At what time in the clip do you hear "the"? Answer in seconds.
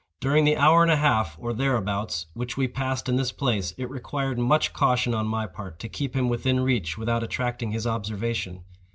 0.45-0.57